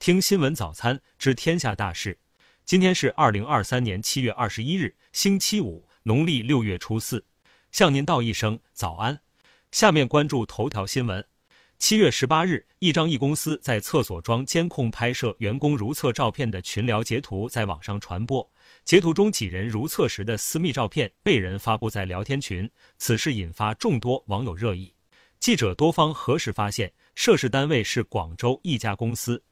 [0.00, 2.18] 听新闻早餐知天下大事。
[2.64, 7.22] 今天是二零二三年七月二十一日，星期五，农历六月初四。
[7.70, 9.20] 向您道一声早安。
[9.72, 11.22] 下面关注头条新闻。
[11.78, 18.50] 七月十八日，一张一公司在厕所装监控拍摄员工如厕照片的群聊截图在网上传播。
[18.86, 24.94] 截图中几人如厕时的私密照片被人发布在聊天群，此事引发众多网友热议。
[25.38, 29.42] 记者多方核实发现，涉事单位是广州一家公司。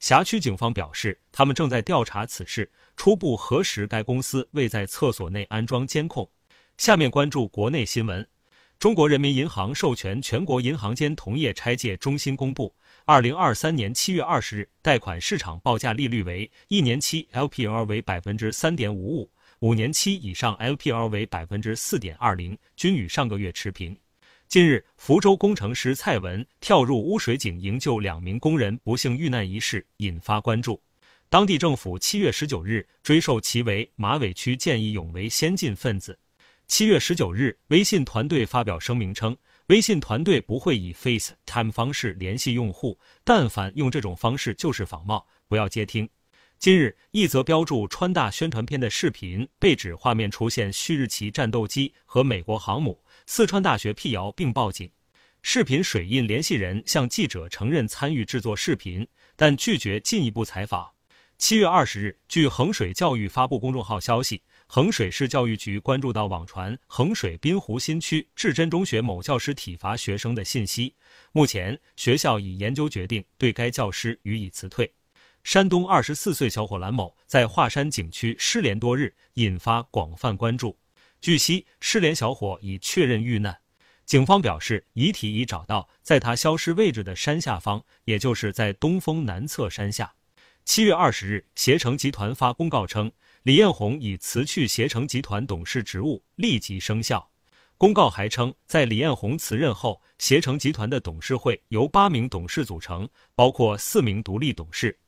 [0.00, 6.30] 辖区警方表示，他们正在调查此事，初步核实该公司未在厕所内安装监控。
[6.76, 8.26] 下面关注国内新闻。
[8.78, 12.72] 中国人民银行授权全国银行间同业拆借中心公布，
[13.04, 23.98] 二零二三年七月二十日贷款市场报价利率为一年期 LPR 为百分之三点五五，五年期以上 LPR 为百分之四点二零，均与上个月持平。
[24.48, 30.80] 近日，福州工程师蔡文跳入污水井营救两名工人不幸遇难一事引发关注，
[31.28, 36.18] 当地政府七月十九日追授其为马尾区见义勇为先进分子。
[36.66, 46.08] 七月十九日，微信团队发表声明称，微信团队不会以 FaceTime 方式联系用户，但凡用这种方式就是仿冒，不要接听。
[46.58, 53.00] 今日，一则标注川大宣传片的视频被指画面出现旭日旗战斗机和美国航母，
[53.30, 54.90] 四川大学辟谣并报警。
[55.42, 60.90] 视频水印联系人向记者承认参与制作视频，但拒绝进一步采访。
[61.36, 64.42] 七月二十日，据衡水教育发布公众号消息。
[64.66, 70.94] 衡水市教育局关注到网传衡水滨湖新区至臻中学某教师体罚学生的信息，
[71.32, 74.90] 目前学校已研究决定对该教师予以辞退。
[75.44, 80.74] 山东二十四岁小伙蓝某在华山景区失联多日，引发广泛关注。
[81.20, 83.58] 据悉，失联小伙已确认遇难，
[84.06, 90.14] 警方表示遗体已找到，在他消失位置的山下方，也就是在东风南侧山下。
[90.64, 93.10] 七月二十日，携程集团发公告称。
[93.44, 97.30] 李彦宏已辞去携程集团董事职务，立即生效。
[97.78, 104.98] 公告还称，在李彦宏辞任后，携程集团的董事会由八名董事组成，包括四名独立董事。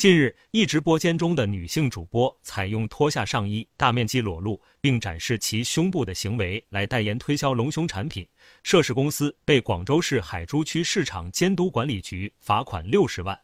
[0.00, 8.26] 近日，一直播间中的女性主播采用脱下上衣、大面积裸露并展示其胸部的行为来代言推销隆胸产品，
[8.62, 13.38] 涉事公司被广州市海珠区市场监督管理局罚款六十万。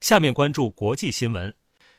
[0.00, 1.54] 下面关注国际新闻。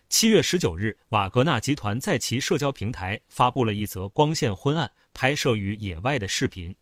[0.09, 6.75] 七月十九日，瓦格纳集团在其社交平台发布了一则光线昏暗、拍摄于野外的视频。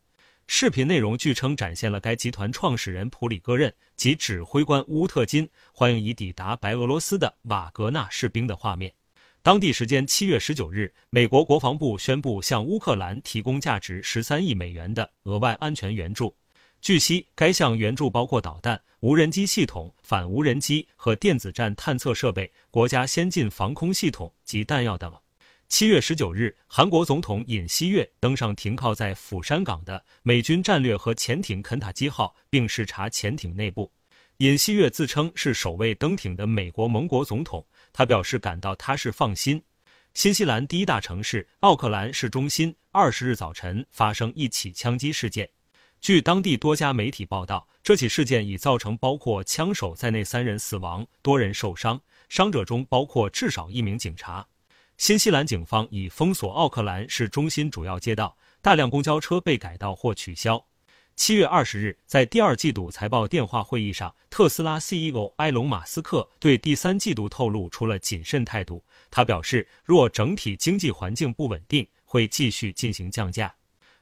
[0.50, 8.91] 视频内容据称展现了该集团创始人普里戈任及指挥官乌特金欢迎已抵达白俄罗斯的瓦格纳士兵的画面。
[9.44, 16.34] 当地时间七月十九日，美国国防部宣布向乌克兰提供价值十三亿美元的额外安全援助。
[16.81, 25.14] 据悉，该项援助包括导弹、无人机系统、反无人机和电子战探测设备、国家先进防空系统及弹药等。
[25.69, 33.91] 七月十九日，韩国总统尹锡悦登上停靠在釜山港的美军战略核潜艇肯塔基号，并视察潜艇内部。
[34.38, 39.61] 尹锡悦自称是首位登艇的美国盟国总统，他表示感到踏实放心。
[40.13, 45.47] 新西兰第一大城市奥克兰市中心二十日早晨发生一起枪击事件。
[45.99, 54.47] 据当地多家媒体报道，这起事件已造成包括枪手在内三人死亡，多人受伤，伤者中包括至少一名警察。
[54.97, 60.66] 新西兰警方已封锁奥克兰市中心主要街道，大量公交车被改道或取消。
[61.16, 68.84] 七月二十日，在第二季度财报电话会议上，特斯拉 CEO 埃隆·马斯克对第三季度透露出了谨慎态度。
[69.12, 73.53] 他表示，若整体经济环境不稳定，会继续进行降价。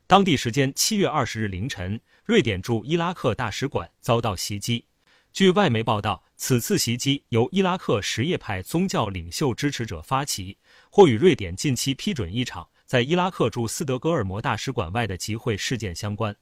[0.08, 4.86] 当地时间七月二十日凌晨，瑞典驻伊拉克大使馆遭到袭击。
[5.34, 10.58] 据外媒报道，此次袭击由伊拉克什叶派宗教领袖支持者发起，
[10.96, 16.34] 或与瑞典近期批准一场在伊拉克驻斯德哥尔摩大使馆外的集会事件相关。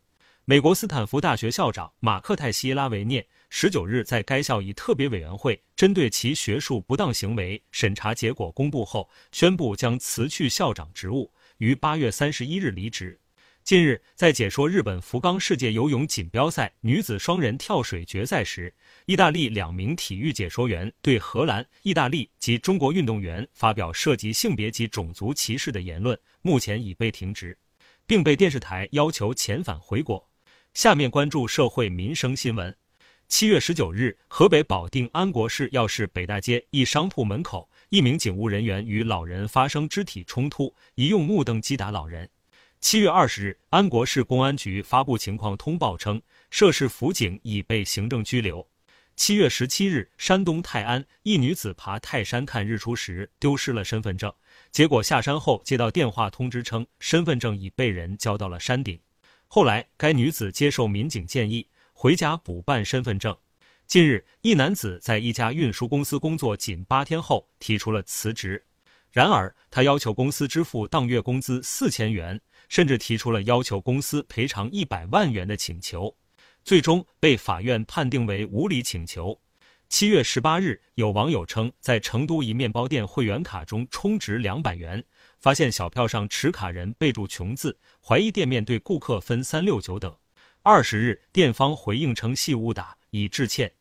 [0.46, 13.20] 美国斯坦福大学校长马克泰西拉维涅十九日在该校以特别委员会针对其学术不当行为审查结果公布后，宣布将辞去校长职务，于八月三十一日离职。
[13.64, 27.58] 近日，在解说日本福冈世界游泳锦标赛女子双人跳水决赛时，意大利两名体育解说员对荷兰、意大利及中国运动员发表涉及性别及种族歧视的言论，目前已被停职，
[28.08, 30.26] 并被电视台要求遣返回国。
[30.74, 32.74] 下面关注社会民生新闻。
[33.28, 42.30] 七月十九日，河北保定安国市药市北大街一商铺门口，一名警务人员与老人发生肢体冲突，疑用木凳击打老人。
[42.80, 46.22] 七月二十日，安国市公安局发布情况通报称，
[46.52, 48.66] 涉事辅警已被行政拘留。
[49.16, 54.34] 七月十七日，山东泰安一女子爬泰山看日出时丢失了身份证，
[54.72, 59.00] 结果下山后接到电话通知称身份证已被人交到了山顶。
[59.48, 63.38] 后来，该女子接受民警建议回家补办身份证。
[63.86, 68.66] 近日，一男子在一家运输公司工作仅八天后提出了辞职，
[69.12, 76.18] 然而他要求公司支付当月工资四千元，甚至提出了要求公司赔偿一百万元的请求。
[76.64, 79.40] 最终被法院判定为无理请求。
[79.90, 85.04] 七月十八日，有网友称，在成都一面包店会员卡中充值两百元，
[85.40, 90.16] 发现小票上持卡人备注“穷”字，怀疑店面对顾客分三六九等。
[90.64, 93.72] 二十日，店方回应称系误打，已致歉。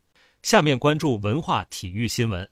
[0.43, 2.47] 下面关注文化体育新闻。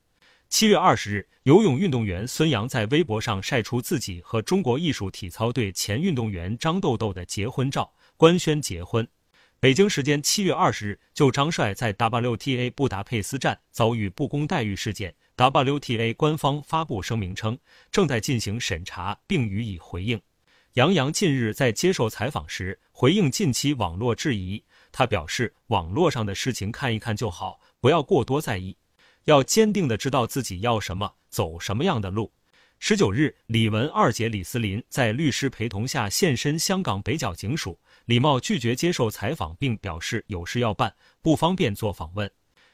[0.48, 9.06] 七月二十日，游泳运动员孙杨在微博上晒出自己和中国艺术体操队前运动员张豆豆的结婚照，官宣结婚。
[9.60, 17.58] 北京时间七月二十日，就张帅在 WTA 布达佩斯站遭遇不公待遇事件，WTA 官方发布声明称，
[17.92, 20.18] 正在进行审查并予以回应。
[20.74, 28.78] 杨洋近日在接受采访时回应近期网络质疑，他表示，网络上的事情看一看就好，不要过多在意，
[29.24, 32.32] 要坚定的知道自己要什么，走什么样的路。
[32.82, 42.28] 十九日，李文二姐李思琳在律师陪同下现身香港北角警署，李茂拒绝接受采访，并表示有事要办，不方便做访问。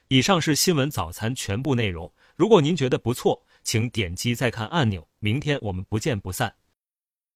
[0.07, 2.11] 以上是新闻早餐全部内容。
[2.37, 5.09] 如果您觉得不错，请点击再看按钮。
[5.19, 6.55] 明天我们不见不散。